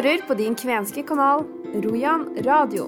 [0.00, 1.42] hører på din kvenske kanal
[1.84, 2.86] Rojan radio.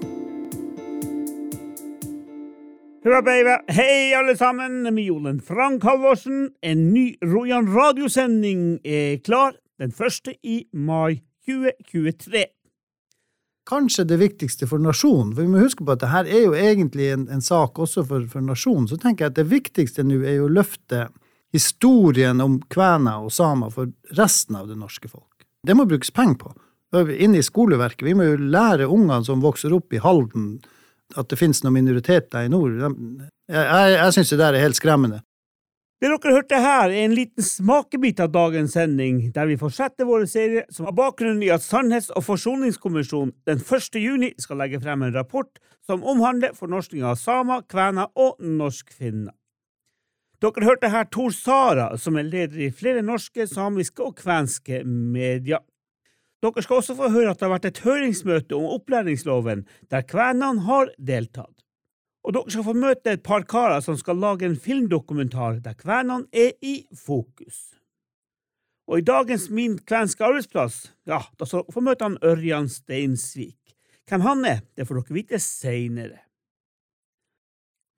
[3.69, 4.81] Hei, alle sammen!
[4.95, 6.47] Med Jolen Frank Halvorsen.
[6.61, 12.47] En ny Rojan radiosending er klar den første i mai 2023.
[13.69, 17.11] Kanskje det viktigste for nasjonen, for vi må huske på at dette er jo egentlig
[17.13, 18.89] en, en sak også for, for nasjonen.
[18.89, 21.11] Så tenker jeg at det viktigste nå er jo å løfte
[21.53, 25.45] historien om kvener og samer for resten av det norske folk.
[25.61, 26.55] Det må brukes penger på.
[26.93, 28.05] Inne i skoleverket.
[28.05, 30.59] Vi må jo lære ungene som vokser opp i Halden,
[31.17, 32.75] at det finnes noen minoriteter i nord.
[32.77, 35.23] Jeg, jeg, jeg syns det der er helt skremmende.
[36.03, 40.27] Det dere hørte her, er en liten smakebit av dagens sending, der vi fortsetter våre
[40.27, 44.01] serie som har bakgrunn i at Sannhets- og forsoningskommisjonen den 1.
[44.03, 49.31] juni skal legge frem en rapport som omhandler fornorskning av samer, kvener og norskfinner.
[50.43, 55.63] Dere hørte her Tor Sara, som er leder i flere norske, samiske og kvenske medier.
[56.43, 60.65] Dere skal også få høre at det har vært et høringsmøte om opplæringsloven, der kvenene
[60.65, 61.63] har deltatt.
[62.23, 66.27] Og dere skal få møte et par karer som skal lage en filmdokumentar der kvenene
[66.35, 67.71] er i fokus.
[68.87, 73.59] Og i dagens Min kvenske arbeidsplass, ja, da skal dere få møte han Ørjan Steinsvik.
[74.09, 76.19] Hvem han er, det får dere vite seinere.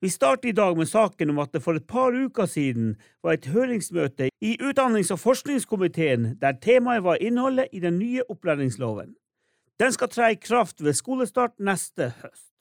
[0.06, 2.92] Vi starter i dag med saken om at det for et par uker siden
[3.26, 9.16] var et høringsmøte i Utdannings- og forskningskomiteen der temaet var innholdet i den nye opplæringsloven.
[9.82, 12.52] Den skal tre i kraft ved skolestart neste høst.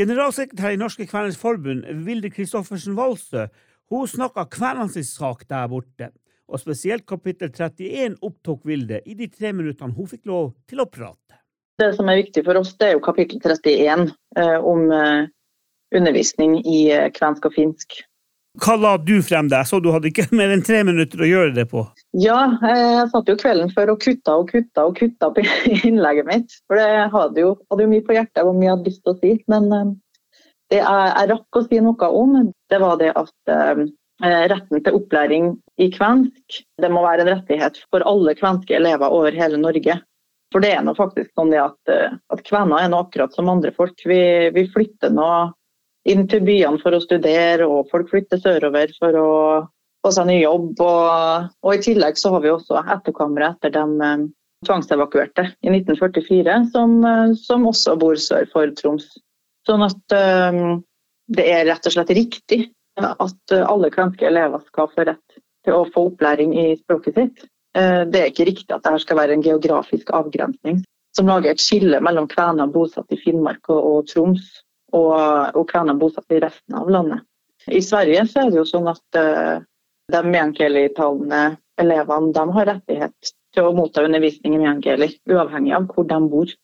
[0.00, 3.46] Generalsekretær i Norske Kveners Forbund, Vilde Kristoffersen Walsø,
[3.92, 6.14] hun snakka kvenenes sak der borte,
[6.48, 10.88] og spesielt kapittel 31 opptok Vilde i de tre minuttene hun fikk lov til å
[10.88, 11.42] prate.
[11.78, 15.28] Det som er viktig for oss, det er jo kapittel 31 eh, om eh,
[15.96, 18.00] undervisning i eh, kvensk og finsk.
[18.58, 21.54] Hva la du frem der, så du hadde ikke mer enn tre minutter å gjøre
[21.58, 21.84] det på?
[22.18, 25.44] Ja, jeg satt jo kvelden før og kutta og kutta og kutta på
[25.84, 26.58] innlegget mitt.
[26.66, 29.14] For det hadde jo, hadde jo mye på hjertet og mye jeg hadde lyst til
[29.14, 29.36] å si.
[29.52, 29.94] Men eh,
[30.72, 32.36] det jeg, jeg rakk å si noe om,
[32.68, 33.86] det var det at uh,
[34.20, 35.46] retten til opplæring
[35.80, 39.96] i kvensk det må være en rettighet for alle kvenske elever over hele Norge.
[40.52, 43.96] For det er nå faktisk sånn at, at kvener er nå akkurat som andre folk.
[44.04, 44.20] Vi,
[44.52, 45.28] vi flytter nå
[46.08, 49.28] inn til byene for å studere, og folk flytter sørover for å
[50.04, 50.72] få seg ny jobb.
[50.84, 54.26] Og, og, I tillegg så har vi også etterkommere etter dem eh,
[54.66, 59.10] tvangsevakuerte i 1944, som, eh, som, også bor sør for Troms.
[59.68, 60.78] Sånn at um,
[61.28, 62.62] det er rett og slett riktig
[62.98, 67.42] at alle kvenske elever skal få rett til å få opplæring i språket sitt.
[67.76, 70.80] Det er ikke riktig at dette skal være en geografisk avgrensning
[71.14, 74.48] som lager et skille mellom kvener bosatt i Finnmark og, og Troms
[74.96, 77.24] og ukrainere bosatt i resten av landet.
[77.68, 79.58] I Sverige så er det jo sånn at uh,
[80.12, 86.08] de meänkieli-talende elevene de har rettighet til å motta undervisning i meänkieli, uavhengig av hvor
[86.08, 86.54] de bor.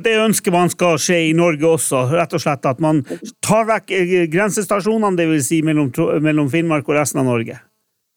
[0.00, 3.02] Det ønsker man skal skje i Norge også, rett og slett at man
[3.44, 5.50] tar vekk eh, grensestasjonene, dvs.
[5.50, 5.90] Si mellom,
[6.24, 7.58] mellom Finnmark og resten av Norge?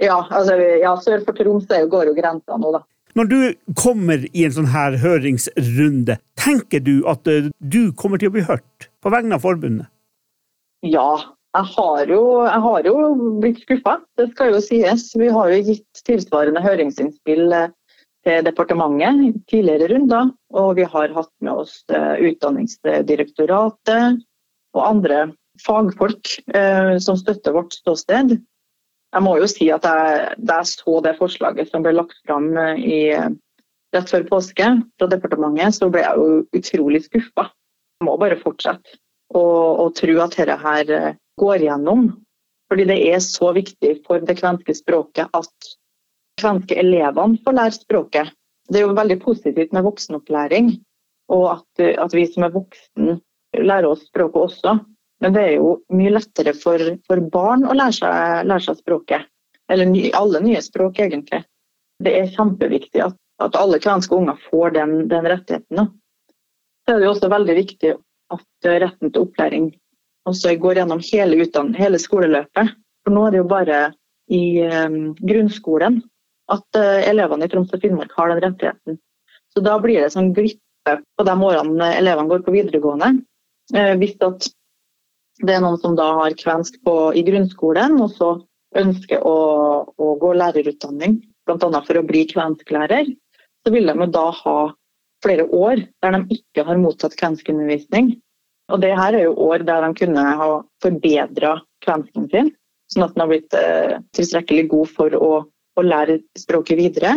[0.04, 2.84] Ja, altså, ja sør for Tromsø går jo grensa nå, da.
[3.14, 3.38] Når du
[3.78, 8.46] kommer i en sånn her høringsrunde, tenker du at eh, du kommer til å bli
[8.48, 9.90] hørt på vegne av forbundet?
[10.84, 11.12] Ja,
[11.54, 12.96] jeg har jo, jeg har jo
[13.44, 15.06] blitt skuffa, det skal jo sies.
[15.20, 17.70] Vi har jo gitt tilsvarende høringsinnspill eh,
[18.24, 20.32] til departementet i tidligere runder.
[20.56, 24.24] Og vi har hatt med oss eh, Utdanningsdirektoratet
[24.74, 25.28] og andre
[25.62, 26.32] fagfolk
[27.06, 28.32] som støtter vårt ståsted.
[29.14, 32.56] Jeg må jo si at jeg, da jeg så det forslaget som ble lagt fram
[32.58, 33.28] eh,
[33.94, 37.52] rett før påske fra departementet, så ble jeg jo utrolig skuffa.
[38.04, 39.00] Må bare fortsette
[39.34, 42.10] å tro at dette her eh, går gjennom.
[42.70, 45.74] Fordi det er så viktig for det kvenske språket at
[46.42, 48.32] kvenske elevene får lære språket.
[48.70, 50.72] Det er jo veldig positivt med voksenopplæring,
[51.34, 53.20] og at, at vi som er voksne
[53.60, 54.78] lærer oss språket også.
[55.22, 59.28] Men det er jo mye lettere for, for barn å lære seg, lære seg språket.
[59.72, 61.44] Eller ny, alle nye språk, egentlig.
[62.04, 65.94] Det er kjempeviktig at, at alle kvenske unger får den, den rettigheten.
[66.84, 67.94] Så er det jo også veldig viktig
[68.34, 69.70] at retten til opplæring
[70.30, 72.74] også går gjennom hele, utdann, hele skoleløpet.
[73.04, 73.80] For nå er det jo bare
[74.32, 76.00] i um, grunnskolen
[76.52, 79.00] at uh, elevene i Troms og Finnmark har den rettigheten.
[79.54, 83.14] Så da blir det sånn glippe på de årene elevene går på videregående.
[84.00, 84.48] Hvis at
[85.42, 88.32] det er noen som da har kvensk på, i grunnskolen, og så
[88.78, 89.38] ønsker å,
[89.88, 91.82] å gå lærerutdanning, bl.a.
[91.86, 93.10] for å bli kvensklærer.
[93.64, 94.58] Så vil de da ha
[95.24, 98.14] flere år der de ikke har mottatt kvenskundervisning.
[98.72, 100.50] Og det her er jo år der de kunne ha
[100.84, 102.52] forbedra kvensken sin,
[102.92, 107.16] sånn at den har blitt eh, tilstrekkelig god for å, å, lære språket videre.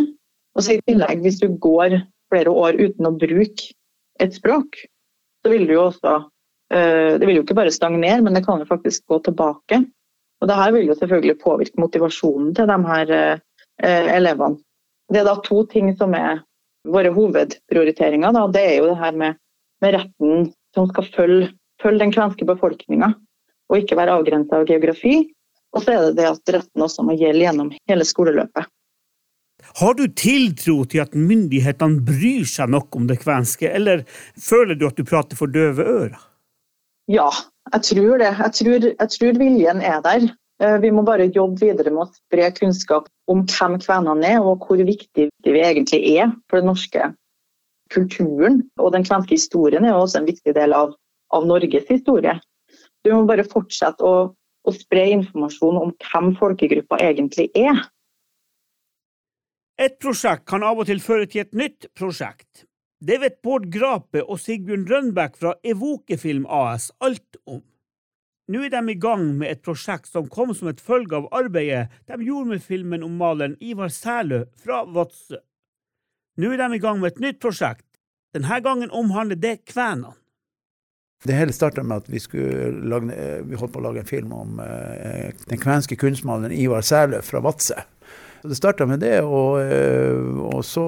[0.57, 2.01] Og så i tillegg, hvis du går
[2.33, 3.71] flere år uten å bruke
[4.23, 4.81] et språk,
[5.45, 6.15] så vil det jo også
[6.75, 9.85] eh, Det vil jo ikke bare stagnere, men det kan jo faktisk gå tilbake.
[10.43, 14.59] Og det her vil jo selvfølgelig påvirke motivasjonen til de her eh, elevene.
[15.07, 16.43] Det er da to ting som er
[16.93, 18.35] våre hovedprioriteringer.
[18.37, 18.47] Da.
[18.53, 19.41] Det er jo det her med,
[19.85, 21.51] med retten som skal følge,
[21.83, 23.13] følge den kvenske befolkninga,
[23.71, 25.19] og ikke være avgrensa av geografi.
[25.75, 28.71] Og så er det det at retten også må gjelde gjennom hele skoleløpet.
[29.81, 34.05] Har du tiltro til at myndighetene bryr seg nok om det kvenske, eller
[34.41, 36.17] føler du at du prater for døve ører?
[37.11, 37.29] Ja,
[37.73, 38.33] jeg tror det.
[38.39, 40.29] Jeg tror, jeg tror viljen er der.
[40.63, 44.67] Eh, vi må bare jobbe videre med å spre kunnskap om hvem kvenene er, og
[44.67, 47.11] hvor viktig vi egentlig er for den norske
[47.95, 48.63] kulturen.
[48.79, 50.95] Og den kvenske historien er jo også en viktig del av,
[51.35, 52.39] av Norges historie.
[53.05, 54.31] Du må bare fortsette å,
[54.67, 57.85] å spre informasjon om hvem folkegruppa egentlig er.
[59.77, 62.65] Et prosjekt kan av og til føre til et nytt prosjekt.
[62.97, 67.61] Det vet Bård Grape og Sigbjørn Rønbæk fra Evokefilm AS alt om.
[68.47, 71.89] Nå er de i gang med et prosjekt som kom som et følge av arbeidet
[72.07, 75.41] de gjorde med filmen om maleren Ivar Sælø fra Vadsø.
[76.39, 77.87] Nå er de i gang med et nytt prosjekt.
[78.37, 80.15] Denne gangen omhandler det kvenene.
[81.27, 82.21] Det hele starta med at vi,
[82.87, 87.23] lage, vi, holdt på å lage en film om eh, den kvenske kunstmaleren Ivar Sælø
[87.25, 87.81] fra Vadsø.
[88.47, 90.85] Det starta med det, og, eh, og så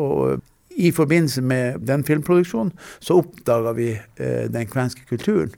[0.79, 2.71] i forbindelse med den filmproduksjonen
[3.03, 5.51] så oppdaga vi eh, den kvenske kulturen.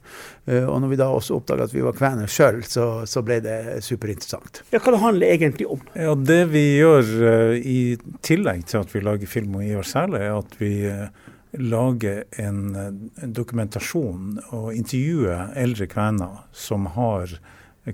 [0.46, 3.36] Eh, og når vi da også oppdaga at vi var kvener sjøl, så, så, ble
[3.44, 4.62] det superinteressant.
[4.72, 5.82] Ja, Hva det handler egentlig om?
[5.92, 10.24] Ja, Det vi gjør uh, i tillegg til at vi lager film om Ivar særlig,
[10.24, 11.30] er at vi uh,
[11.60, 17.36] lager en, en, dokumentasjon og intervjuer eldre kvener som har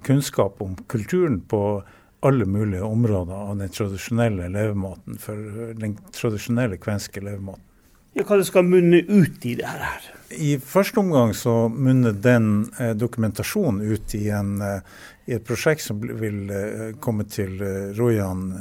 [0.06, 1.62] kunnskap om kulturen på
[2.26, 7.62] alle mulige områder av den tradisjonelle levemåten, for den tradisjonelle kvenske levemåten.
[8.16, 10.04] Ja, hva det skal munne ut i det her?
[10.32, 14.80] I første omgang så munner den eh, dokumentasjonen ut i, en, eh,
[15.26, 18.56] i, et prosjekt som vil eh, komme til eh, Rojan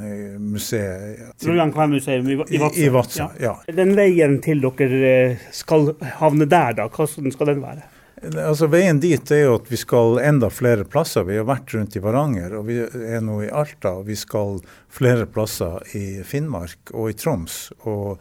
[1.72, 2.76] kvenmuseum i, i Vadsø?
[2.76, 3.30] I, i Vadsø, ja.
[3.48, 3.56] ja.
[3.80, 7.95] Den veien til dere skal havne der, da, hvordan skal den være?
[8.16, 11.26] Altså Veien dit er jo at vi skal enda flere plasser.
[11.28, 13.98] Vi har vært rundt i Varanger, og vi er nå i Alta.
[14.00, 17.58] og Vi skal flere plasser i Finnmark og i Troms.
[17.84, 18.16] Og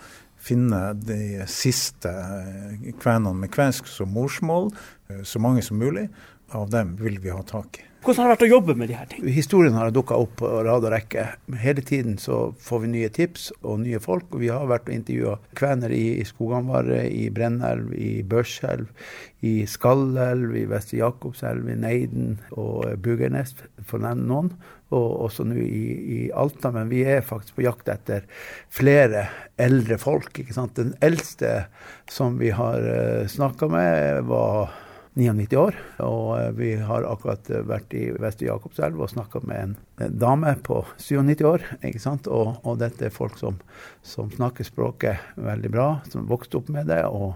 [0.46, 4.70] finne de siste eh, kvenene med kvensk som morsmål,
[5.10, 6.10] eh, så mange som mulig.
[6.54, 7.88] Av dem vil vi ha tak i.
[8.06, 9.32] Hvordan har det vært å jobbe med de her tingene?
[9.34, 11.24] Historien har dukka opp på rad og rekke.
[11.58, 14.28] Hele tiden så får vi nye tips og nye folk.
[14.30, 18.94] og Vi har vært og intervjua kvener i Skoganvarre, i Brennelv, i Børselv,
[19.42, 24.54] i Skallelv, i Vestre Jakobselv, i Neiden og Bugernes, for å nevne noen.
[24.94, 26.70] Og også nå i, i, Alta.
[26.78, 28.30] Men vi er faktisk på jakt etter
[28.70, 30.46] flere eldre folk.
[30.78, 31.72] Den eldste
[32.06, 34.78] som vi har uh, eh, snakka med, var
[35.16, 35.76] 99 år.
[36.04, 40.56] Og eh, vi har akkurat eh, vært i Vestre Jakobselv og snakka med en dame
[40.64, 41.66] på 97 år.
[41.82, 42.28] ikke sant?
[42.28, 43.60] Og, og dette er folk som,
[44.04, 47.04] som, snakker språket veldig bra, som vokste opp med det.
[47.08, 47.34] og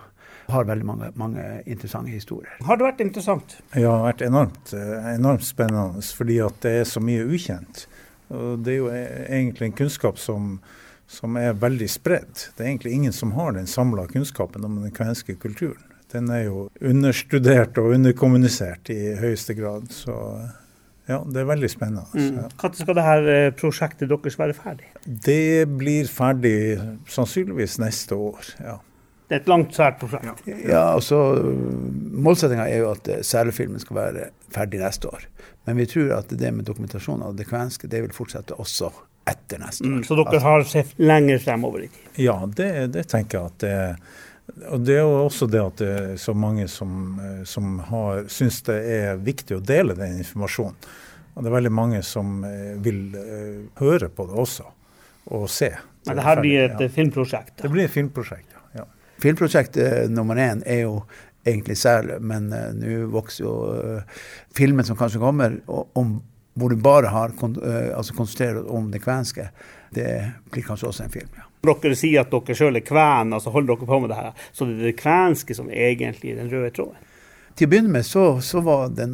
[0.50, 2.56] har veldig mange, mange, interessante historier.
[2.66, 3.60] Har det vært interessant?
[3.70, 7.86] Ja, det har vært enormt, eh, enormt spennende, fordi at det er så mye ukjent.
[8.34, 10.56] Og det er jo egentlig en kunnskap som,
[11.06, 12.48] som er veldig spredt.
[12.58, 16.46] Det er egentlig ingen som har den samla kunnskapen om den kvenske kulturen den er
[16.48, 19.90] jo understudert og underkommunisert i høyeste grad.
[19.94, 20.16] Så
[21.10, 22.06] ja, det er veldig spennende.
[22.14, 22.44] Mm.
[22.44, 24.92] Når skal dette eh, prosjektet deres være ferdig?
[25.06, 26.78] Det blir ferdig
[27.10, 28.54] sannsynligvis neste år.
[28.66, 28.78] ja.
[29.30, 30.48] Det er et langt, svært prosjekt.
[30.66, 31.20] Ja, altså
[32.26, 35.28] Målsettinga er jo at selfilmen skal være ferdig neste år.
[35.68, 38.90] Men vi tror at det med dokumentasjon av det kvenske det vil fortsette også
[39.30, 40.00] etter neste år.
[40.00, 42.10] Mm, så dere har sett lenger fremover i tid?
[42.26, 44.02] Ja, det, det tenker jeg at det er
[44.68, 48.26] og Det er jo også det at det er så mange som, eh, som har,
[48.32, 50.76] syns det er viktig å dele den informasjonen.
[51.36, 54.66] Og det er veldig mange som eh, vil uh, høre på det også,
[55.32, 55.70] og se.
[56.08, 56.90] Men det her blir et ja.
[56.92, 57.54] filmprosjekt?
[57.56, 57.64] Da.
[57.64, 58.82] Det blir et filmprosjekt, ja.
[58.82, 58.88] ja.
[59.24, 60.98] Filmprosjektet nummer én er jo
[61.48, 64.24] egentlig særlig, men uh, nå vokser jo uh,
[64.58, 66.18] filmen som kanskje kommer, om,
[66.60, 69.48] hvor du bare har kon altså konsentrerer om det kvenske.
[69.96, 70.10] Det
[70.52, 71.49] blir kanskje også en film, ja.
[71.60, 74.50] Dere sier at dere sjøl er kven, altså holder dere på med det her.
[74.52, 77.06] Så det er det kvenske som er egentlig den røde tråden.
[77.60, 79.10] Til å begynne med så, så var det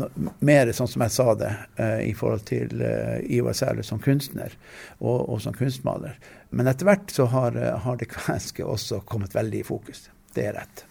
[0.46, 1.48] mer sånn som jeg sa det,
[1.80, 4.54] uh, i forhold til uh, Ivar Sæler som kunstner
[5.00, 6.20] og, og, som kunstmaler.
[6.54, 10.12] Men etter hvert så har, uh, har, det kvenske også kommet veldig i fokus.
[10.38, 10.86] Det er rett.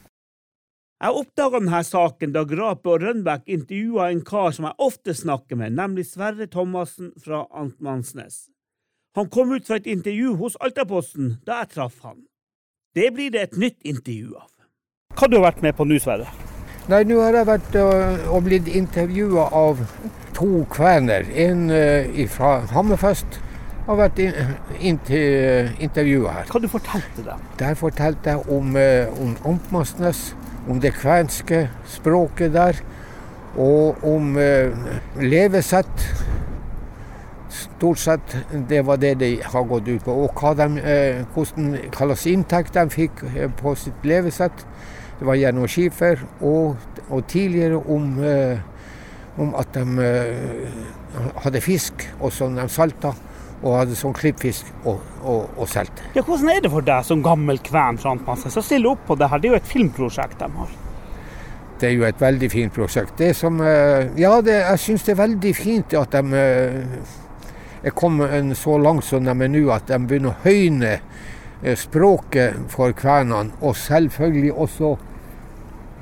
[1.04, 5.60] Jeg oppdaga denne saken da Grape og Rønbæk intervjua en kar som jeg ofte snakker
[5.60, 8.48] med, nemlig Sverre Thomassen fra Antmannsnes.
[9.14, 12.24] Han kom ut fra et intervju hos Altaposten da jeg traff han.
[12.98, 14.48] Det blir det et nytt intervju av.
[15.14, 16.26] Hva du har vært med på nå, Sverre?
[16.90, 19.78] Nei, nå har jeg vært uh, og blitt intervjua av
[20.34, 21.30] to kvener.
[21.30, 23.38] En uh, fra Hammerfest
[23.86, 26.50] har vært in, uh, intervjuet her.
[26.50, 27.46] Hva du fortalte dem?
[27.62, 30.32] Der fortalte jeg om, uh, om Ampmasnes,
[30.66, 32.82] om det kvenske språket der,
[33.54, 34.74] og om uh,
[35.22, 36.08] levesett.
[37.54, 38.36] Stort sett
[38.68, 40.14] det var det de har gått ut på.
[40.24, 43.24] Og hva de, uh, hvordan, hva slags inntekt de fikk
[43.60, 44.66] på sitt levesett.
[45.18, 46.74] Det var gjennom skifer, og,
[47.08, 48.58] og tidligere om, eh,
[49.38, 50.80] om, at de eh,
[51.44, 53.14] hadde fisk og som de salta,
[53.62, 56.10] og hadde sånn klippfisk og, og, og solgte.
[56.16, 58.20] Ja, hvordan er det for deg som gammel kven som
[58.58, 59.40] stiller opp på det her?
[59.40, 60.74] Det er jo et filmprosjekt de har.
[61.80, 63.16] Det er jo et veldig fint prosjekt.
[63.18, 67.14] Det som, eh, ja, det, jeg syns det er veldig fint at de eh,
[67.84, 70.98] er kommet så langt som de er nå, at de begynner å høyne
[71.64, 74.96] Eh, språket for kvenene, og selvfølgelig også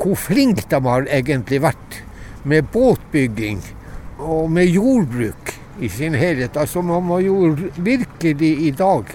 [0.02, 2.00] hvor flinke de har egentlig vært
[2.48, 3.60] med båtbygging
[4.18, 6.56] og med jordbruk i sin helhet.
[6.58, 9.12] Altså Man må jo virkelig i dag,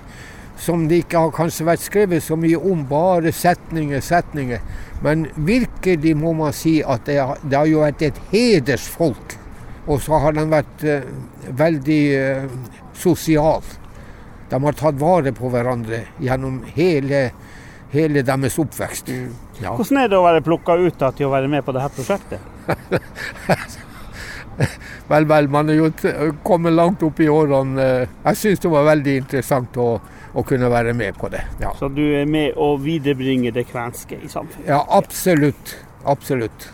[0.56, 4.64] som det ikke har kanskje vært skrevet så mye om, bare setninger, setninger.
[5.04, 9.37] Men virkelig må man si at det har, det har jo vært et hedersfolk.
[9.88, 11.12] Og så har de vært uh,
[11.58, 12.48] veldig eh,
[12.98, 13.64] sosiale.
[14.50, 17.32] De har tatt vare på hverandre gjennom hele,
[17.92, 19.12] hele deres oppvekst.
[19.12, 19.34] Mm.
[19.62, 19.74] Ja.
[19.76, 22.40] Hvordan er det å være plukka ut til å være med på dette prosjektet?
[25.12, 25.88] vel, vel, man er jo
[26.48, 27.90] kommet langt opp i årene.
[28.28, 29.90] Jeg syns det var veldig interessant å,
[30.32, 31.44] å kunne være med på det.
[31.64, 31.72] Ja.
[31.80, 34.68] Så du er med å viderebringe det kvenske i samfunnet?
[34.70, 35.76] Ja, absolutt.
[36.08, 36.72] Absolutt.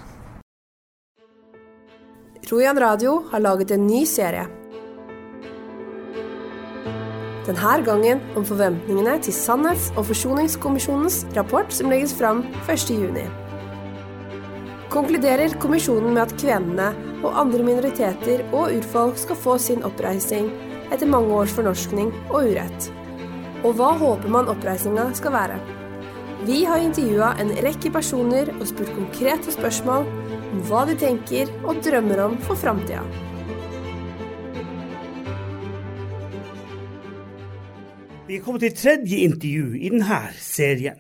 [2.52, 4.44] Rojan Radio har laget en ny serie
[7.44, 13.24] denne gangen om forventningene til Sannhets- og forsoningskommisjonens rapport som legges fram 1.6.
[14.92, 16.90] Konkluderer kommisjonen med at kvenene
[17.24, 20.52] og andre minoriteter og urfolk skal få sin oppreisning
[20.92, 22.90] etter mange års fornorskning og urett.
[23.64, 25.60] Og hva håper man oppreisninga skal være?
[26.44, 30.08] Vi har intervjua en rekke personer og spurt konkrete spørsmål
[30.54, 33.02] om hva de tenker og drømmer om for framtida.
[38.28, 41.00] Vi er kommet til tredje intervju i denne serien.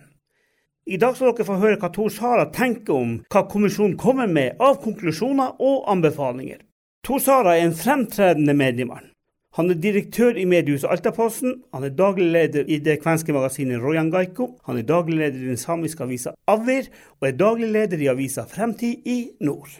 [0.86, 4.60] I dag skal dere få høre hva Tor Sara tenker om hva kommisjonen kommer med
[4.60, 6.60] av konklusjoner og anbefalinger.
[7.06, 9.12] Tor Sara er en fremtredende mediemann.
[9.54, 14.10] Han er direktør i mediehuset Altaposten, han er daglig leder i det kvenske magasinet Rojan
[14.14, 16.88] Gaiko, han er daglig leder i den samiske avisa Avir,
[17.22, 19.76] og er daglig leder i avisa Fremtid i nord.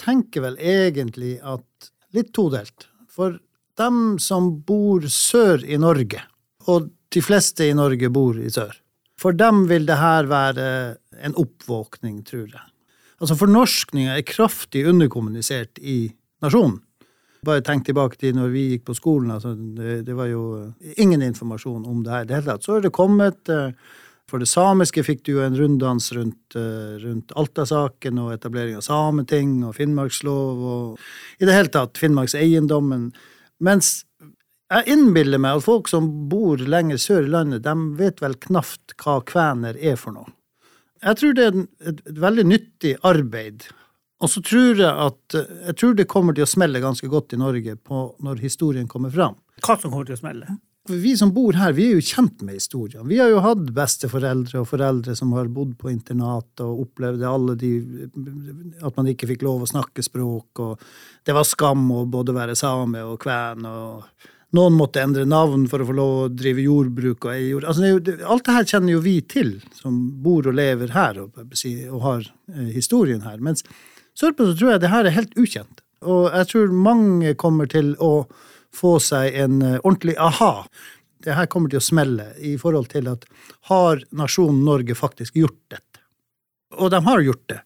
[0.00, 2.88] Tenker vel egentlig at litt todelt.
[3.12, 3.36] For
[3.76, 6.22] dem som bor sør i Norge,
[6.64, 8.72] og de fleste i Norge bor i sør.
[9.20, 10.66] For dem vil det her være
[11.20, 12.66] en oppvåkning, tror jeg.
[13.20, 16.08] Altså Fornorskninga er kraftig underkommunisert i
[16.42, 16.80] nasjonen.
[17.44, 19.34] Bare tenk tilbake til når vi gikk på skolen.
[19.34, 20.44] Altså, det, det, var jo
[20.96, 22.66] ingen informasjon om det her i det hele tatt.
[22.66, 23.76] Så er det kommet eh,
[24.30, 28.86] For det samiske fikk du jo en runddans rundt, eh, rundt Alta-saken og etablering av
[28.86, 33.10] Sameting og Finnmarkslov og i det hele tatt Finnmarkseiendommen.
[33.60, 34.00] Mens
[34.72, 38.96] jeg innbiller meg at folk som bor lenger sør i landet, de vet vel knapt
[39.02, 40.32] hva kvener er for noe.
[41.04, 41.58] Jeg tror det er
[41.90, 43.66] et veldig nyttig arbeid.
[44.22, 47.40] Og så tror jeg at jeg tror det kommer til å smelle ganske godt i
[47.40, 49.34] Norge på, når historien kommer fram.
[49.64, 50.56] Hva som kommer til å smelle?
[50.84, 53.06] Vi som bor her, vi er jo kjent med historien.
[53.08, 57.54] Vi har jo hatt besteforeldre og foreldre som har bodd på internat og opplevde alle
[57.56, 57.70] de
[58.84, 60.84] At man ikke fikk lov å snakke språk, og
[61.24, 63.64] det var skam å både være same og kven.
[63.64, 67.64] og noen måtte endre navn for å få lov å drive jordbruk og eie jord.
[67.70, 72.04] Altså, alt det her kjenner jo vi til, som bor og lever her og, og
[72.04, 73.40] har eh, historien her.
[73.42, 73.64] Mens
[74.18, 75.82] sørpå så tror jeg det her er helt ukjent.
[76.04, 78.26] Og jeg tror mange kommer til å
[78.74, 80.66] få seg en eh, ordentlig aha.
[81.24, 83.24] Det her kommer til å smelle i forhold til at
[83.70, 86.02] har nasjonen Norge faktisk gjort dette?
[86.74, 87.60] Og de har gjort det.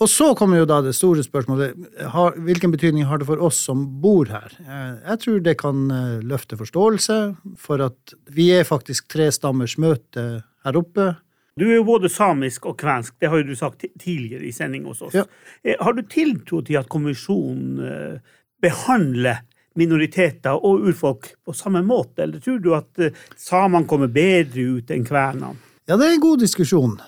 [0.00, 1.76] Og så kommer jo da det store spørsmålet.
[2.14, 4.54] Har, hvilken betydning har det for oss som bor her?
[4.64, 7.18] Eh, jeg tror det kan eh, løfte forståelse
[7.60, 10.24] for at vi er faktisk tre stammers møte
[10.64, 11.12] her oppe.
[11.60, 14.88] Du er jo både samisk og kvensk, det har jo du sagt tidligere i sending
[14.88, 15.14] hos oss.
[15.18, 15.26] Ja.
[15.62, 18.20] Eh, har du tiltro til at kommisjonen
[18.60, 19.44] behandler
[19.78, 23.04] minoriteter og urfolk på samme måte, eller tror du at
[23.38, 25.54] samene kommer bedre ut enn kvenene?
[25.88, 26.98] Ja, det er en god diskusjon.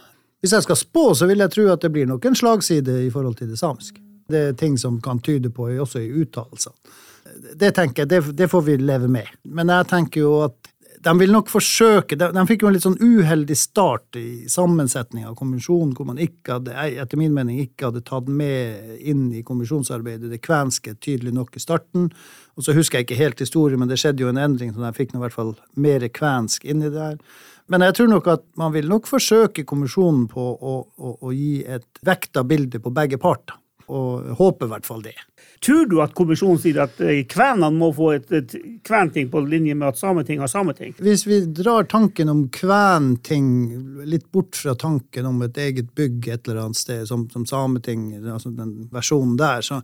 [0.43, 3.11] Hvis jeg skal spå, så vil jeg tro at det blir nok en slagside i
[3.15, 4.01] forhold til det samiske.
[4.33, 6.75] Det er ting som kan tyde på også i uttalelsene.
[7.59, 9.29] Det tenker jeg, det, det, får vi leve med.
[9.45, 12.85] Men jeg tenker jo at de vil nok forsøke de, de, fikk jo en litt
[12.85, 17.89] sånn uheldig start i sammensetninga av kommisjonen, hvor man ikke hadde, etter min mening ikke
[17.89, 22.11] hadde tatt med inn i kommisjonsarbeidet det kvenske tydelig nok i starten.
[22.59, 24.93] Og så husker jeg ikke helt historien, men det skjedde jo en endring, så de
[24.97, 27.19] fikk nå i hvert fall mer kvensk det her.
[27.73, 31.63] Men jeg tror nok at man vil nok forsøke kommisjonen på å, å, å gi
[31.65, 33.62] et vekta bilde på begge parter.
[33.93, 35.19] Og håper i hvert fall det.
[35.63, 38.55] Tror du at kommisjonen sier at eh, kvenene må få et, et
[38.87, 40.95] kventing på linje med at sameting har sameting?
[41.03, 43.47] Hvis vi drar tanken om kventing
[44.09, 48.11] litt bort fra tanken om et eget bygg et eller annet sted, som, som sameting,
[48.25, 49.83] altså den versjonen der, så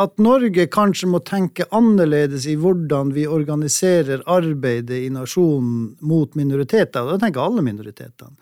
[0.00, 7.04] at Norge kanskje må tenke annerledes i hvordan vi organiserer arbeidet i nasjonen mot minoriteter.
[7.10, 8.32] Da tenker alle minoritetene.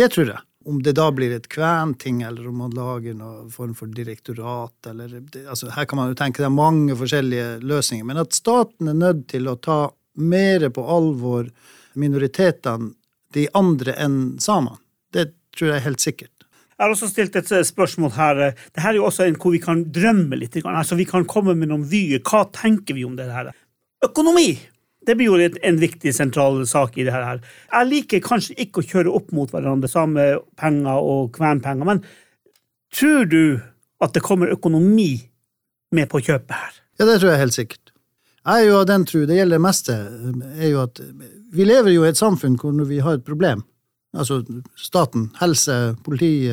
[0.00, 0.40] Det tror jeg.
[0.68, 5.14] Om det da blir et kventing, eller om man lager noen form for direktorat, eller
[5.48, 8.04] altså Her kan man jo tenke det er mange forskjellige løsninger.
[8.04, 9.86] Men at staten er nødt til å ta
[10.20, 11.48] mer på alvor
[11.96, 12.92] minoritetene,
[13.30, 14.80] de andre enn samene,
[15.14, 16.40] det tror jeg er helt sikkert.
[16.80, 18.38] Jeg har også stilt et eh, spørsmål her.
[18.72, 20.56] Dette er jo også en hvor vi kan drømme litt.
[20.64, 22.22] Altså, vi kan komme med noen vyer.
[22.24, 23.52] Hva tenker vi om det her?
[24.06, 24.54] Økonomi!
[25.06, 27.40] Det blir jo en viktig, sentral sak i det her.
[27.72, 30.26] Jeg liker kanskje ikke å kjøre opp mot hverandre, samme
[30.60, 32.02] penger og kvenpenger, men
[32.92, 33.44] tror du
[34.04, 35.12] at det kommer økonomi
[35.96, 36.76] med på kjøpet her?
[37.00, 37.94] Ja, det tror jeg helt sikkert.
[38.40, 39.96] Jeg er jo av den tro, det gjelder det meste,
[40.56, 41.00] er jo at
[41.52, 43.64] vi lever jo i et samfunn hvor vi har et problem,
[44.16, 44.40] altså
[44.80, 46.48] staten, helse, politi,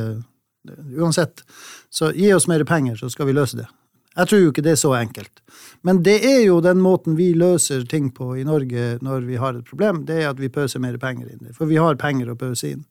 [0.99, 1.43] uansett,
[1.89, 3.67] så gi oss mer penger, så skal vi løse det.
[4.17, 5.41] Jeg tror jo ikke det er så enkelt.
[5.85, 9.57] Men det er jo den måten vi løser ting på i Norge når vi har
[9.57, 11.51] et problem, det er at vi pøser mer penger inn.
[11.53, 12.87] For vi har penger å pøse inn.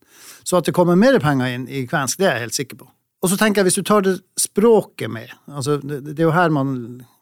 [0.46, 2.90] Så at det kommer mer penger inn i kvensk, det er jeg helt sikker på.
[3.24, 6.52] Og så tenker jeg, hvis du tar det språket med altså det, er jo her
[6.52, 6.74] man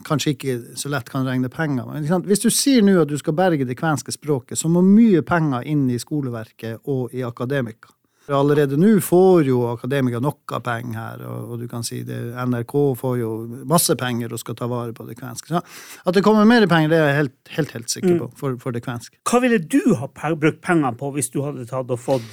[0.04, 1.86] kanskje ikke så lett kan regne penger.
[1.86, 5.22] Men hvis du sier nå at du skal berge det kvenske språket, så må mye
[5.24, 7.94] penger inn i skoleverket og i akademika.
[8.32, 12.74] Allerede nå får jo akademikere nok av penger her, og, du kan si det, NRK
[12.96, 13.30] får jo
[13.68, 15.52] masse penger og skal ta vare på det kvenske.
[15.52, 18.36] Så at det kommer mer penger, det er jeg helt, helt, helt sikker på mm.
[18.40, 19.20] for, for, det kvenske.
[19.28, 20.08] Hva ville du ha
[20.40, 22.30] brukt pengene på hvis du hadde tatt og fått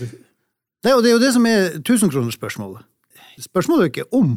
[0.82, 2.88] det, og det er jo det som er tusenkronerspørsmålet.
[3.42, 4.32] Spørsmålet er ikke om.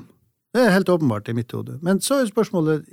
[0.54, 1.78] Det er helt åpenbart i mitt hode.
[1.82, 2.84] Men så er spørsmålet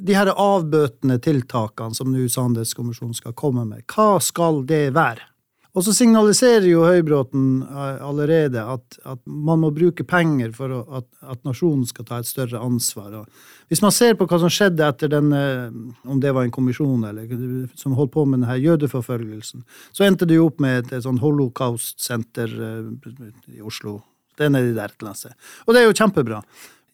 [0.00, 3.84] de her avbøtende tiltakene som nå Sannhetskommisjonen skal komme med.
[3.90, 5.29] Hva skal det være?
[5.70, 10.80] Og så signaliserer jo Høybråten eh, allerede at, at, man må bruke penger for å,
[10.98, 13.20] at, at, nasjonen skal ta et større ansvar.
[13.20, 15.70] Og hvis man ser på hva som skjedde etter den, eh,
[16.10, 17.30] om det var en kommisjon eller,
[17.78, 19.62] som holdt på med denne jødeforfølgelsen,
[19.94, 23.20] så endte det jo opp med et, et sånn holocaust-senter eh,
[23.54, 24.00] i Oslo.
[24.34, 25.38] Det er nedi der et eller annet sted.
[25.68, 26.42] Og det er jo kjempebra.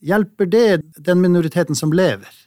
[0.04, 0.66] Hjelper det
[1.00, 2.45] den minoriteten som lever?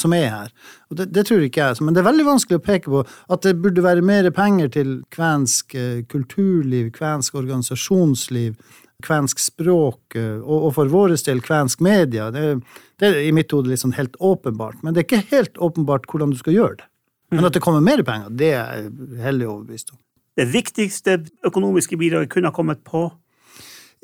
[0.00, 0.50] Som er her.
[0.90, 3.46] Og det, det, tror ikke jeg, men det er veldig vanskelig å peke på at
[3.46, 8.58] det burde være mer penger til kvensk eh, kulturliv, kvensk organisasjonsliv,
[9.04, 12.30] kvensk språk, eh, og, og for vår del kvensk media.
[12.34, 12.58] Det,
[12.98, 16.34] det er i mitt hode liksom helt åpenbart, men det er ikke helt åpenbart hvordan
[16.34, 16.90] du skal gjøre det.
[17.34, 20.00] Men at det kommer mer penger, det er jeg hellig overbevist om.
[20.38, 23.08] Det viktigste økonomiske bidraget kunne ha kommet på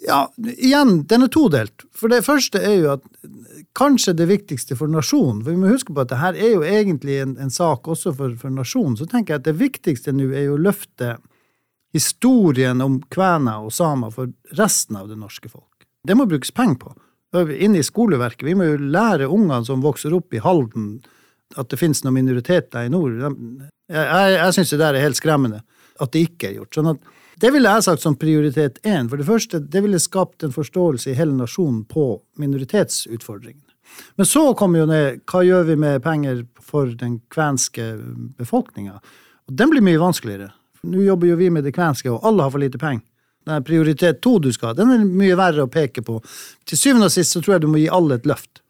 [0.03, 1.85] ja, igjen, den er todelt.
[1.95, 3.05] For det første er jo at
[3.79, 6.65] kanskje det viktigste for nasjonen For vi må huske på at det her er jo
[6.67, 8.99] egentlig en, en sak også for, for, nasjonen.
[8.99, 11.17] Så tenker jeg at det viktigste nå er jo å løfte
[11.95, 15.87] historien om kvener og samer for resten av det norske folk.
[16.05, 16.95] Det må brukes penger på.
[17.35, 18.47] Inne i skoleverket.
[18.47, 20.99] Vi må jo lære ungene som vokser opp i Halden,
[21.59, 23.15] at det finnes noen minoriteter i nord.
[23.23, 25.63] Jeg, jeg, jeg syns det der er helt skremmende
[26.03, 26.75] at det ikke er gjort.
[26.75, 29.09] sånn at det ville jeg sagt som prioritet én.
[29.11, 33.71] For det første, det ville skapt en forståelse i hele nasjonen på minoritetsutfordringene.
[34.17, 37.93] Men så kommer jo ned hva gjør vi med penger for den kvenske
[38.39, 38.99] befolkninga?
[39.51, 40.53] Den blir mye vanskeligere.
[40.89, 43.05] Nå jobber jo vi med det kvenske, og alle har for lite penger.
[43.45, 46.17] Den prioritet to du skal ha, den er mye verre å peke på.
[46.65, 48.64] Til syvende og sist så tror jeg du må gi alle et løft.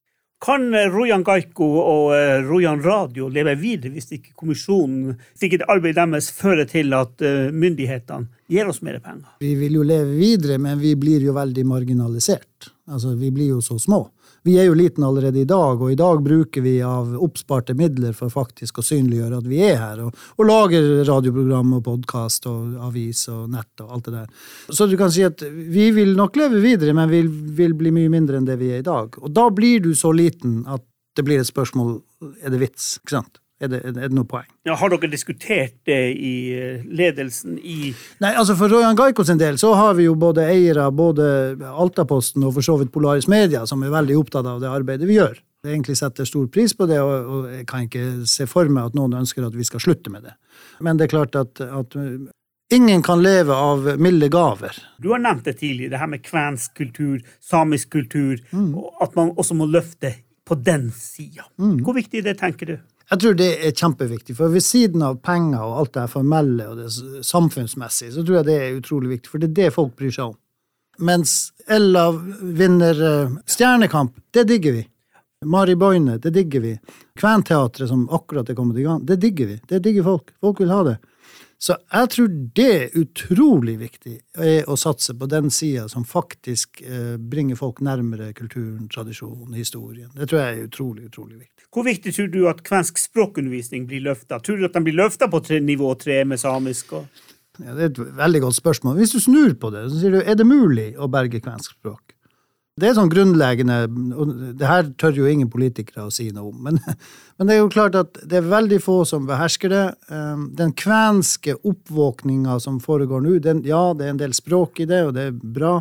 [0.44, 5.64] Kan eh, Rojan Gaiko og eh, Rojan Radio leve videre hvis ikke kommisjonen, hvis ikke
[5.72, 9.30] arbeidet deres fører til at eh, myndighetene gir oss mer penger?
[9.40, 12.68] Vi vil jo leve videre, men vi blir jo veldig marginalisert.
[12.92, 14.02] Altså, vi blir jo så små.
[14.44, 18.12] Vi er jo liten allerede i dag, og i dag bruker vi av oppsparte midler
[18.12, 22.74] for faktisk å synliggjøre at vi er her, og, og lager radioprogram og podkast og
[22.84, 24.50] avis og nett og alt det der.
[24.68, 27.22] Så du kan si at vi vil nok leve videre, men vi
[27.56, 29.16] vil bli mye mindre enn det vi er i dag.
[29.24, 30.84] Og da blir du så liten at
[31.16, 31.96] det blir et spørsmål
[32.44, 33.40] er det vits, ikke sant?
[33.64, 34.46] Er det, er det, noe poeng?
[34.68, 39.40] Ja, har dere diskutert det i eh, ledelsen i Nei, altså For Royan Gaikos en
[39.40, 41.26] del så har vi jo både eiere, både
[41.70, 45.18] Altaposten og for så vidt Polaris Media, som er veldig opptatt av det arbeidet vi
[45.18, 45.40] gjør.
[45.64, 49.16] egentlig setter stor pris på det, og, jeg kan ikke se for meg at noen
[49.22, 50.34] ønsker at vi skal slutte med det.
[50.84, 51.96] Men det er klart at, at
[52.74, 54.76] ingen kan leve av milde gaver.
[54.98, 59.32] Du har nevnt det tidligere, det her med kvensk kultur, samisk kultur, og at man
[59.36, 60.12] også må løfte
[60.44, 61.46] på den sida.
[61.56, 62.76] Hvor viktig er det, tenker du?
[63.10, 66.78] Jeg tror det er kjempeviktig, for ved siden av penger og alt det formelle og
[66.80, 70.14] det samfunnsmessige, så tror jeg det er utrolig viktig, for det er det folk bryr
[70.14, 70.38] seg om.
[71.04, 74.84] Mens Ella vinner eh, Stjernekamp, det digger vi.
[75.44, 76.76] Mari Boine, det digger vi.
[77.20, 79.58] Kventeatret som akkurat er kommet i gang, det digger vi.
[79.68, 80.32] Det digger folk.
[80.40, 80.96] Folk vil ha det.
[81.64, 86.82] Så jeg tror det er utrolig viktig er å satse på den sida som faktisk
[86.84, 90.10] eh, bringer folk nærmere kulturen, tradisjonen, historien.
[90.16, 91.53] Det tror jeg er utrolig, utrolig viktig.
[91.74, 94.38] Hvor viktig tror du at kvensk språkundervisning blir løfta?
[94.38, 96.92] Tror du at den blir løfta på tre, nivå tre med samisk?
[97.00, 97.24] Og...
[97.58, 99.00] Ja, det er et veldig godt spørsmål.
[99.00, 102.14] Hvis du snur på det, så sier du er det mulig å berge kvensk språk?
[102.74, 103.84] Det er sånn grunnleggende
[104.18, 106.80] og Det her tør jo ingen politikere å si noe om, men,
[107.38, 109.84] men det er jo klart at det er veldig få som behersker det.
[110.10, 114.88] Eh, Den kvenske oppvåkninga som foregår nå, den, ja, det er en del språk i
[114.90, 115.76] det, og det er bra,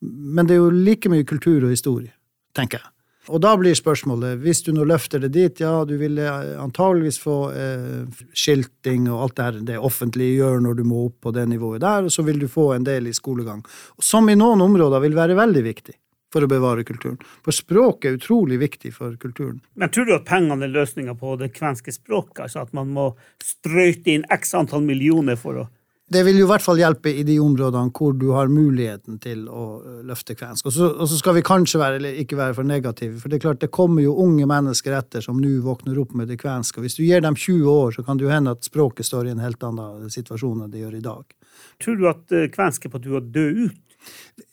[0.00, 2.14] men det er jo like mye kultur og historie,
[2.56, 2.92] tenker jeg.
[3.28, 6.24] Og da blir spørsmålet, hvis du nå løfter det dit, ja, du ville
[6.62, 11.20] antageligvis få eh, skilting og alt det her det offentlige gjør når du må opp
[11.26, 13.64] på det nivået der, og så vil du få en del i skolegang.
[14.00, 15.98] Som i noen områder vil være veldig viktig
[16.32, 17.18] for å bevare kulturen.
[17.44, 19.62] For språk er utrolig viktig for kulturen.
[19.80, 22.44] Men tror du at pengene er løsninga på det kvenske språket?
[22.48, 23.10] Altså at man må
[23.44, 25.68] sprøyte inn x antall millioner for å
[26.08, 29.42] Det vil jo i hvert fall hjelpe i de områdene hvor du har muligheten til
[29.52, 29.64] å
[30.08, 30.70] løfte kvensk.
[30.70, 33.36] Og så, og så skal vi kanskje være, eller ikke være for negative, for det
[33.36, 36.80] er klart det kommer jo unge mennesker etter som nå våkner opp med det kvenske.
[36.80, 39.28] Og hvis du gir dem 20 år, så kan det jo hende at språket står
[39.28, 41.36] i en helt annen situasjon enn det gjør i dag.
[41.82, 43.84] Tror du at eh, kvensk er på tur å dø ut?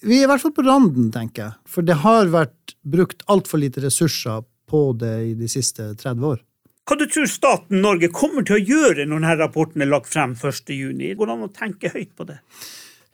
[0.03, 1.57] Vi er i hvert fall på randen, tenker jeg.
[1.69, 6.43] For det har vært brukt altfor lite ressurser på det i de siste 30 år.
[6.85, 10.35] Hva du tror staten Norge kommer til å gjøre når denne rapporten er lagt frem
[10.37, 10.69] 1.
[10.69, 11.15] juni?
[11.17, 12.39] Går det an å tenke høyt på det?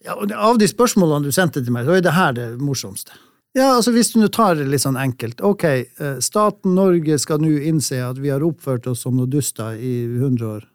[0.04, 3.16] Ja, Av de spørsmålene du sendte til meg, så er det her det morsomste.
[3.56, 5.42] Ja, altså Hvis du tar det litt sånn enkelt.
[5.44, 9.76] Ok, eh, staten Norge skal nå innse at vi har oppført oss som noe duster
[9.80, 10.68] i 100 år,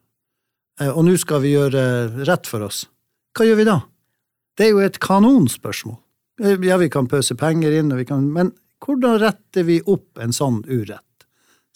[0.77, 2.83] Eh, og nå skal vi gjøre rett for oss.
[3.33, 3.79] Hva gjør vi da?
[4.57, 5.97] Det er jo et kanonspørsmål.
[6.43, 8.53] Eh, Ja, vi kan pøse penger inn, og vi kan, men
[8.85, 11.16] hvordan retter vi opp en sånn urett?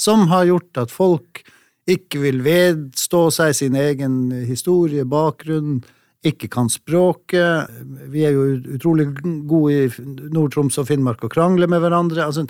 [0.01, 1.43] Som har gjort at folk
[1.91, 5.81] ikke vil vedstå seg sin egen historie, bakgrunn,
[6.27, 7.71] ikke kan språket.
[8.13, 9.09] Vi er jo utrolig
[9.49, 9.89] gode i
[10.33, 12.27] Nord-Troms og Finnmark å krangle med hverandre.
[12.27, 12.45] Altså,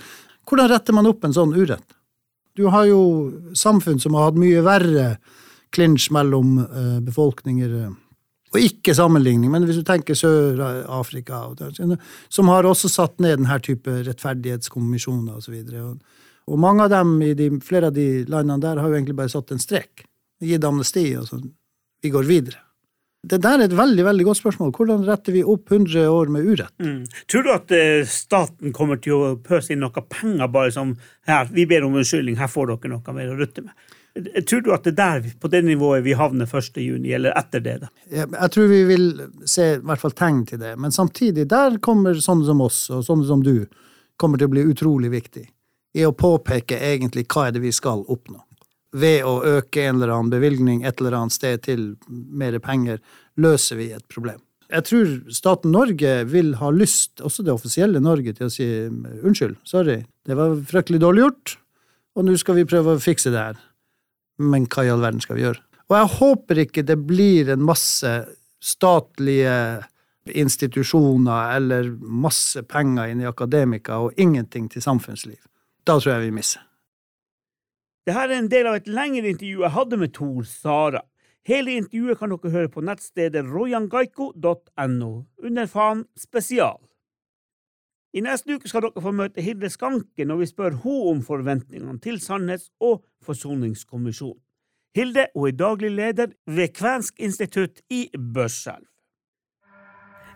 [0.48, 1.96] hvordan retter man opp en sånn urett?
[2.58, 3.00] Du har jo
[3.56, 5.12] samfunn som har hatt mye verre
[5.74, 7.76] klinsj mellom eh, befolkninger.
[7.84, 7.98] eh,
[8.50, 11.44] Og ikke sammenligning, men hvis du tenker Sør-Afrika,
[12.28, 15.54] som har også satt ned denne type rettferdighetskommisjoner osv.
[15.84, 16.00] Og,
[16.50, 19.30] og mange av dem i de, flere av de landene der har jo egentlig bare
[19.32, 20.02] satt en strek.
[20.42, 21.50] Gitt amnesti, og sånn.
[22.02, 22.62] vi går videre.
[23.22, 24.70] Det der er et veldig veldig godt spørsmål.
[24.72, 26.72] Hvordan retter vi opp 100 år med urett?
[26.80, 27.02] Mm.
[27.28, 30.94] Tror du at eh, staten kommer til å pøse inn noe penger bare som
[31.28, 33.76] her, vi ber om unnskyldning, her får dere noe mer å rutte med?
[34.16, 36.80] Eh, Tror du at det der, på det nivået vi havner 1.
[36.80, 37.76] juni, eller etter det?
[37.84, 37.92] da?
[38.08, 39.06] Jeg, jeg tror vi vil
[39.44, 43.04] se i hvert fall tegn til det, men samtidig, der kommer sånne som oss, og
[43.04, 43.68] sånne som du,
[44.16, 45.44] kommer til å bli utrolig viktig
[45.96, 48.42] i å påpeke egentlig hva er det vi skal oppnå.
[49.00, 52.98] Ved å øke en eller annen bevilgning et eller annet sted til mer penger,
[53.38, 54.40] løser vi et problem.
[54.70, 59.58] Jeg tror staten Norge vil ha lyst, også det offisielle Norge, til å si unnskyld,
[59.66, 61.56] sorry, det var fryktelig dårlig gjort,
[62.14, 63.58] og nå skal vi prøve å fikse det her.
[64.40, 65.62] Men hva i all verden skal vi gjøre?
[65.90, 68.12] Og jeg håper ikke det blir en masse
[68.62, 69.54] statlige
[70.30, 75.40] institusjoner eller masse penger inn i akademika og ingenting til samfunnsliv.
[75.90, 76.62] Da tror jeg vi misser.
[78.06, 81.00] Dette er en del av et lengre intervju jeg hadde med Tor Sara.
[81.48, 85.10] Hele intervjuet kan dere høre på nettstedet rojangaiko.no,
[85.42, 86.78] under faen spesial.
[88.14, 91.98] I neste uke skal dere få møte Hilde Skanke når vi spør henne om forventningene
[91.98, 94.38] til Sannhets- og forsoningskommisjonen.
[94.94, 98.86] Hilde hun er daglig leder ved Kvensk institutt i Børselv.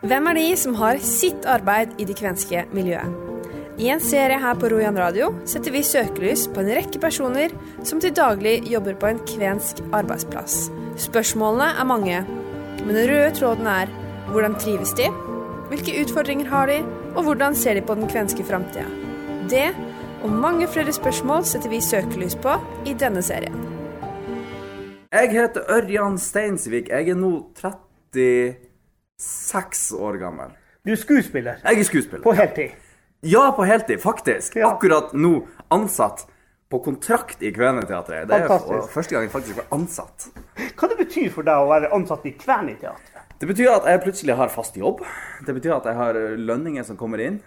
[0.02, 3.33] Hvem er de som har sitt arbeid i det kvenske miljøet?
[3.74, 7.50] I en serie her på Rojan Radio setter vi søkelys på en rekke personer
[7.82, 10.68] som til daglig jobber på en kvensk arbeidsplass.
[11.02, 12.20] Spørsmålene er mange,
[12.84, 13.90] men den røde tråden er
[14.30, 15.08] hvordan trives de,
[15.72, 16.78] hvilke utfordringer har de,
[17.16, 18.86] og hvordan ser de på den kvenske framtida?
[19.50, 19.74] Det
[20.22, 22.54] og mange flere spørsmål setter vi søkelys på
[22.86, 23.58] i denne serien.
[25.14, 26.88] Jeg heter Ørjan Steinsvik.
[26.94, 27.50] Jeg er nå
[29.18, 30.54] 36 år gammel.
[30.86, 32.22] Du er skuespiller Jeg er skuespiller.
[32.22, 32.83] på heltid.
[33.24, 34.56] Ja, på heltid, faktisk.
[34.60, 34.74] Ja.
[34.74, 35.46] Akkurat nå.
[35.72, 36.26] ansatt
[36.70, 38.28] på kontrakt i Kveneteatret.
[38.28, 38.92] Det er Fantastisk.
[38.92, 40.26] første gang jeg faktisk var ansatt.
[40.76, 43.24] Hva det betyr for deg å være ansatt i Kveneteatret?
[43.40, 45.00] Det betyr at jeg plutselig har fast jobb.
[45.46, 47.40] Det betyr at jeg har lønninger som kommer inn.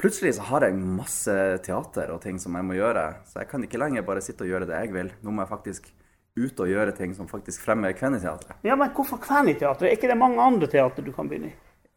[0.00, 1.34] Plutselig så har jeg masse
[1.66, 3.04] teater og ting som jeg må gjøre.
[3.30, 5.12] Så jeg kan ikke lenger bare sitte og gjøre det jeg vil.
[5.22, 5.90] Nå må jeg faktisk
[6.34, 8.58] ut og gjøre ting som faktisk fremmer Kveneteatret.
[8.66, 9.90] Ja, men hvorfor Kveneteatret?
[9.90, 11.56] Er ikke det mange andre teater du kan begynne i?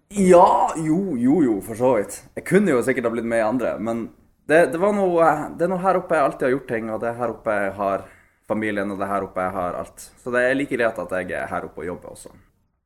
[0.10, 2.22] Ja, jo, jo, jo, for så vidt.
[2.38, 4.06] Jeg kunne jo sikkert ha blitt med i andre, men
[4.48, 5.26] det, det var noe
[5.58, 7.56] Det er noe her oppe jeg alltid har gjort ting, og det er her oppe
[7.58, 8.06] jeg har
[8.48, 10.06] familien, og det er her oppe jeg har alt.
[10.24, 12.32] Så det er like greit at jeg er her oppe og jobber også.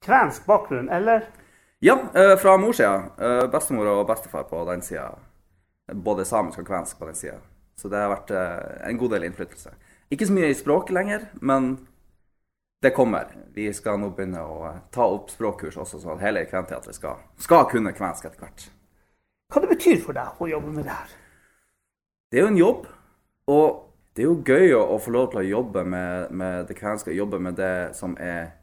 [0.01, 1.27] Kvensk bakgrunn, eller?
[1.86, 3.12] Ja, eh, fra morssida.
[3.21, 5.12] Eh, Bestemor og bestefar på den sida.
[5.93, 7.38] Både samisk og kvensk på den sida.
[7.77, 9.73] Så det har vært eh, en god del innflytelse.
[10.12, 11.75] Ikke så mye i språket lenger, men
[12.82, 13.28] det kommer.
[13.54, 17.20] Vi skal nå begynne å eh, ta opp språkkurs også, så at hele Kventeatret skal,
[17.38, 18.63] skal kunne kvensk etter hvert.
[19.52, 21.12] Hva det betyr for deg å jobbe med det her?
[22.32, 22.88] Det er jo en jobb,
[23.52, 23.65] og
[24.15, 27.13] det er jo gøy å, å få lov til å jobbe med, med det kvenske,
[27.13, 28.56] jobbe med det som, er,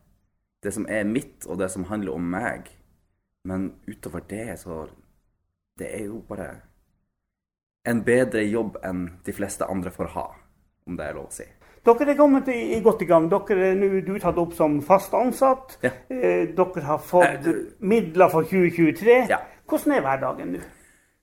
[0.64, 2.72] det som er mitt, og det som handler om meg.
[3.46, 4.88] Men utover det, så
[5.78, 6.48] Det er jo bare
[7.86, 10.24] en bedre jobb enn de fleste andre får ha,
[10.86, 11.46] om det er lov å si.
[11.84, 13.28] Dere er kommet i, i godt i gang.
[13.30, 15.78] Dere er nå du tatt opp som fast ansatt.
[15.84, 15.92] Ja.
[16.10, 19.26] Eh, dere har fått Eh, midler for 2023.
[19.30, 19.40] Ja.
[19.68, 20.64] Hvordan er hverdagen nå?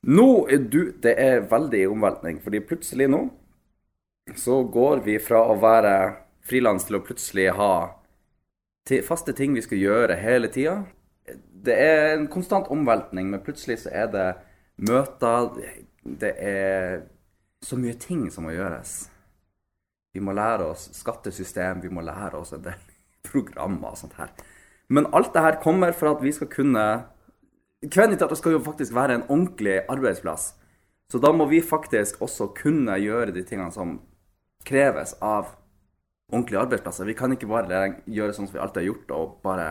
[0.06, 3.30] Nå er du Det er veldig omveltning, fordi plutselig nå
[4.36, 6.16] så går vi fra å være
[6.46, 7.74] frilans til å plutselig ha
[9.06, 10.84] faste ting vi skal gjøre hele tida.
[11.66, 14.28] Det er en konstant omveltning, men plutselig så er det
[14.78, 15.50] møter
[16.06, 17.02] Det er
[17.62, 19.10] så mye ting som må gjøres.
[20.16, 22.80] Vi må lære oss skattesystem, vi må lære oss en del
[23.30, 24.32] programmer og sånt her.
[24.88, 26.86] Men alt det her kommer for at vi skal kunne
[27.86, 30.56] Kveniteatret skal jo faktisk være en ordentlig arbeidsplass.
[31.12, 34.00] Så da må vi faktisk også kunne gjøre de tingene som
[34.66, 35.52] kreves av
[36.32, 37.06] ordentlige arbeidsplasser.
[37.06, 39.68] Vi kan ikke bare gjøre sånn som vi alltid har gjort, og bare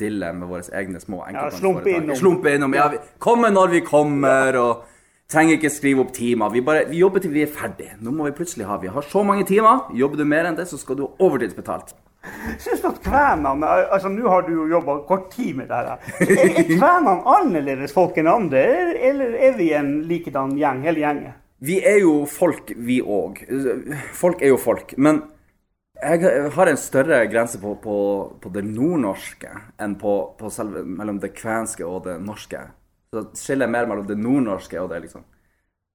[0.00, 1.60] dille med våre egne små enkeltmannsforetak.
[1.60, 2.16] slumpe innom.
[2.16, 2.76] Slumpe innom.
[2.78, 4.86] Ja, vi kommer når vi kommer, og
[5.30, 6.52] trenger ikke skrive opp timer.
[6.54, 7.96] Vi, bare, vi jobber til vi er ferdige.
[8.02, 9.88] Nå må vi plutselig ha Vi har så mange timer.
[9.96, 11.94] Jobber du mer enn det, så skal du ha overtidsbetalt.
[12.60, 15.96] Syns du at kvenene altså Nå har du jo jobba kort tid med dette.
[16.20, 18.64] Er, er kvenene annerledes folk enn andre,
[19.08, 21.36] eller er vi en likedan gjeng, hele gjengen?
[21.64, 23.42] Vi er jo folk, vi òg.
[24.16, 24.94] Folk er jo folk.
[24.96, 25.22] Men
[26.00, 27.96] jeg har en større grense på, på,
[28.40, 32.62] på det nordnorske enn på, på selve, mellom det kvenske og det norske.
[33.10, 35.24] Så skiller jeg mer mellom det nordnorske og det liksom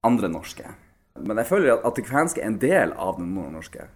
[0.06, 0.68] andre norske.
[1.16, 3.86] Men jeg føler at det kvenske er en del av det nordnorske.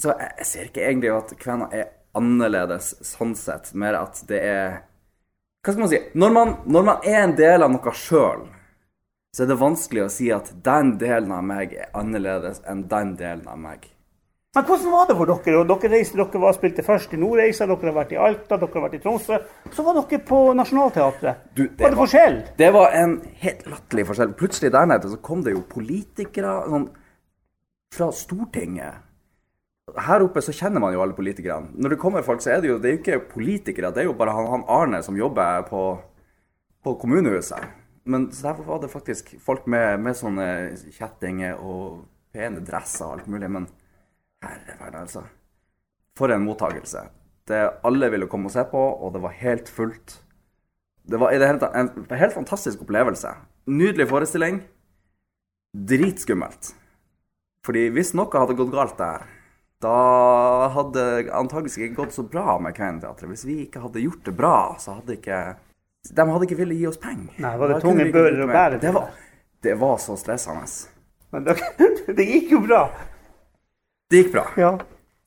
[0.00, 3.72] Så jeg, jeg ser ikke egentlig at kvener er annerledes sånn sett.
[3.76, 4.82] Mer at det er
[5.64, 6.00] Hva skal man si?
[6.20, 8.46] Når man, når man er en del av noe sjøl,
[9.34, 13.14] så er det vanskelig å si at den delen av meg er annerledes enn den
[13.18, 13.88] delen av meg.
[14.54, 15.60] Men hvordan var det for dere?
[15.60, 18.70] Og dere reiste, dere var spilte først i Nordreisa, dere har vært i Alta, dere
[18.76, 19.38] har vært i Tromsø.
[19.74, 21.48] Så var dere på Nationaltheatret.
[21.56, 22.36] Var det var- forskjell?
[22.56, 24.36] Det var en helt latterlig forskjell.
[24.38, 26.88] Plutselig der nede så kom det jo politikere sånn,
[27.94, 28.94] fra Stortinget.
[29.98, 31.74] Her oppe så kjenner man jo alle politikerne.
[31.74, 33.92] Når det kommer folk, så er det jo, det er jo ikke politikere.
[33.92, 35.98] Det er jo bare han, han Arne som jobber på,
[36.84, 37.60] på kommunehuset.
[38.06, 40.48] Men så derfor var det faktisk folk med, med sånne
[40.92, 43.50] kjettinger og pene dresser og alt mulig.
[43.50, 43.66] Men
[44.50, 45.24] herre verden, altså.
[46.18, 47.08] For en mottagelse.
[47.48, 50.20] Det, alle ville komme og se på, og det var helt fullt.
[51.04, 53.34] Det var i det hele tatt en helt fantastisk opplevelse.
[53.68, 54.62] Nydelig forestilling.
[55.74, 56.72] Dritskummelt.
[57.64, 59.26] Fordi hvis noe hadde gått galt der,
[59.84, 63.28] da hadde det antakeligvis ikke gått så bra med Kventeatret.
[63.28, 65.40] Hvis vi ikke hadde gjort det bra, så hadde ikke
[66.14, 67.34] De hadde ikke villet gi oss penger.
[67.40, 69.10] Nei, var det tunge bører å bære Det var,
[69.64, 70.68] det var så stressende.
[71.34, 71.56] Men det,
[72.16, 72.86] det gikk jo bra.
[74.14, 74.44] Det gikk bra.
[74.56, 74.68] Ja.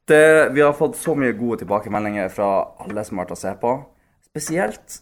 [0.08, 2.45] Det, vi har fått så mye gode tilbakemeldinger fra
[2.80, 3.71] alle som har vært å se på.
[4.30, 5.02] Spesielt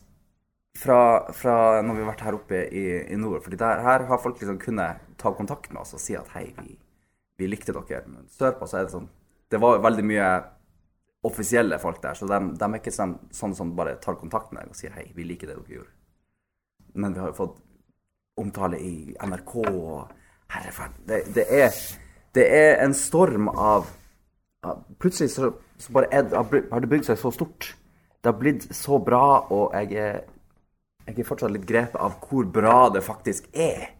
[0.81, 0.97] fra,
[1.37, 3.43] fra når vi har vært her oppe i, i nord.
[3.45, 6.47] Fordi der, her har folk liksom kunnet ta kontakt med oss og si at hei,
[6.63, 6.73] vi,
[7.37, 8.01] vi likte dere.
[8.09, 9.05] Men sørpå så er det sånn
[9.53, 10.29] Det var veldig mye
[11.29, 14.63] offisielle folk der, så de, de er ikke sånn, sånn, som bare tar kontakt med
[14.63, 15.93] deg og sier hei, vi liker det dere gjorde.
[17.01, 17.61] Men vi har jo fått
[18.41, 20.11] omtale i NRK og
[20.53, 20.97] Herreferd.
[21.05, 21.77] Det, det, er,
[22.35, 23.91] det er en storm av
[24.97, 27.67] Plutselig så, så bare er, har det bygd seg så stort.
[28.17, 30.23] Det har blitt så bra, og jeg er,
[31.05, 33.91] jeg er fortsatt litt grepet av hvor bra det faktisk er.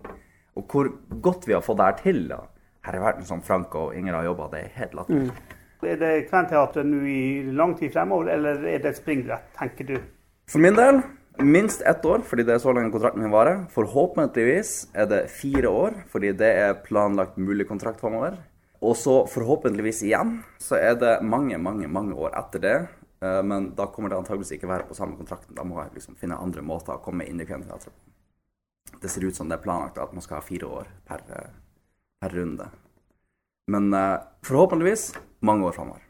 [0.58, 0.89] Og hvor
[1.21, 2.24] godt vi har fått det her til.
[2.32, 2.39] da.
[2.88, 5.38] Her i verden som Frank og Inger har jobba, det er helt latterlig.
[5.86, 7.21] Er det Kventeatret nå i
[7.54, 9.95] lang tid fremover, eller er det et springbrett, tenker du?
[10.50, 11.04] For min del,
[11.39, 13.65] Minst ett år, fordi det er så lenge kontrakten min varer.
[13.74, 18.38] Forhåpentligvis er det fire år, fordi det er planlagt mulig kontrakt framover.
[18.80, 22.76] Og så forhåpentligvis igjen så er det mange, mange, mange år etter det.
[23.19, 25.56] Eh, Men da kommer det antageligvis ikke være på samme kontrakten.
[25.58, 29.00] Da må jeg liksom finne andre måter å komme inn i Kventeatret på.
[29.02, 31.52] Det ser ut som det er planlagt at man skal ha fire år per, eh,
[32.21, 32.69] per runde.
[33.67, 36.05] Men eh, forhåpentligvis mange år framover.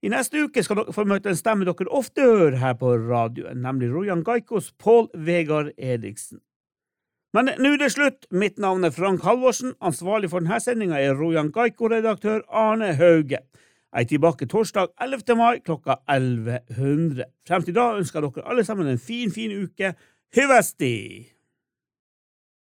[0.00, 3.60] I neste uke skal dere få møte en stemme dere ofte hører her på radioen,
[3.60, 6.40] nemlig Rojan Gaikos Pål Vegard Eriksen.
[7.36, 8.24] Men nå er det slutt.
[8.32, 9.76] Mitt navn er Frank Halvorsen.
[9.86, 13.38] Ansvarlig for denne sendinga er Rojan Gaiko-redaktør Arne Hauge.
[13.90, 15.36] Jeg er tilbake torsdag 11.
[15.38, 17.28] mai klokka 1100.
[17.46, 19.92] Frem til da ønsker dere alle sammen en fin, fin uke.
[20.34, 20.96] Hyvesti!